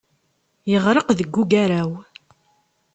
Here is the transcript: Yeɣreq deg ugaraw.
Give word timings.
Yeɣreq 0.71 1.07
deg 1.19 1.33
ugaraw. 1.41 1.91